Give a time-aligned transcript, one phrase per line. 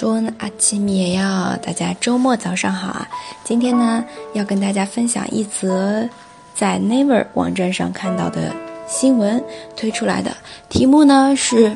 [0.00, 3.08] 中文阿奇米也要大家周末早上好啊！
[3.44, 6.06] 今天呢，要跟大家分享一则
[6.54, 8.54] 在 Never 网站上看到的
[8.86, 9.42] 新闻
[9.74, 10.36] 推出来的
[10.68, 11.74] 题目呢是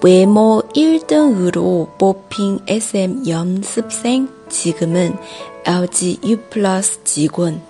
[0.00, 5.12] 외모1등으로뽑힌 SM 연습생지금은
[5.64, 7.60] LG U Plus 직원。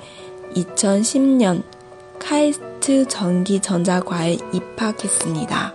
[0.55, 1.62] 2010년
[2.19, 5.75] 카이스트 전기전자과에 입학했습니다.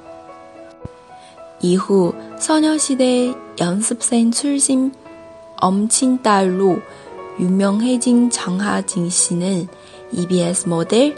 [1.61, 4.93] 이후 소녀시대 연습생 출신
[5.57, 6.79] 엄친딸로
[7.39, 9.67] 유명해진 장하진 씨는
[10.11, 11.15] EBS 모델,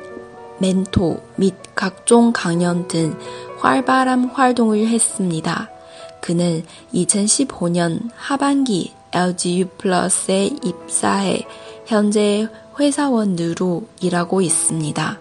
[0.60, 3.18] 멘토 및 각종 강연 등
[3.60, 5.75] 활발한 활동을 했습니다.
[6.25, 6.63] 그는
[6.95, 11.47] 2015년 하반기 LG U+에 입사해
[11.87, 12.47] 현재
[12.79, 15.19] 회사원으로 일하고 있습니다.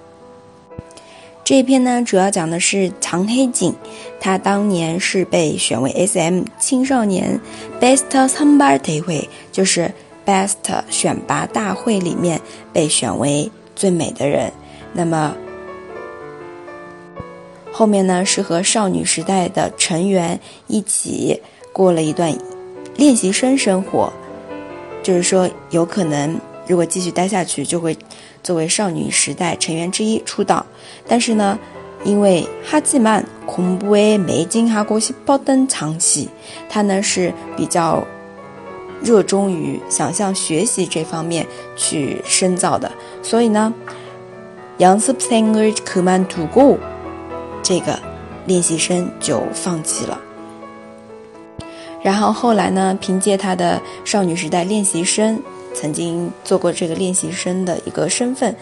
[1.43, 3.73] 这篇呢，主要讲的是长黑井，
[4.19, 7.41] 他当年是被选为 SM 青少年
[7.81, 9.91] Best 三班大会，就是
[10.23, 12.39] Best 选拔大会里面
[12.71, 14.51] 被选为最美的人。
[14.93, 15.35] 那么
[17.76, 21.42] 后面呢是和少女时代的成员一起
[21.72, 22.32] 过了一段
[22.94, 24.12] 练习生生活，
[25.02, 27.98] 就是说有可能如果继续待下去就会
[28.44, 30.64] 作为少女时代成员之一出道。
[31.08, 31.58] 但是呢，
[32.04, 36.28] 因为哈基曼恐怖诶没进哈国西包登长期，
[36.68, 38.06] 他呢是比较
[39.02, 43.74] 热衷于想向学习这方面去深造的，所以呢，
[44.78, 46.78] 杨斯生儿可曼度过。
[47.64, 47.98] 这个
[48.46, 50.20] 练习生就放弃了，
[52.02, 55.40] 然后后来呢，凭借他的少女时代练习生，
[55.72, 58.54] 曾经做过这个练习生的一个身份，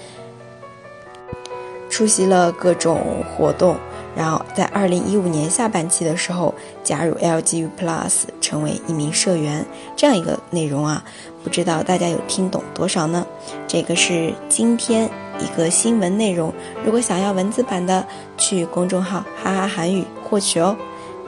[1.91, 3.77] 出席了各种活动，
[4.15, 11.03] 然后在二零一五年下半期的时候加入 L G U Plus，成为一名社员，这样一个内容啊，
[11.43, 13.27] 不知道大家有听懂多少呢？
[13.67, 15.11] 这个是今天。
[15.43, 16.53] 一个新闻内容，
[16.85, 20.77] 如果想要文字版的，去公众号“哈哈韩语”获取哦。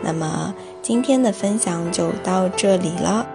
[0.02, 3.26] 那么今天的分享就到这里了。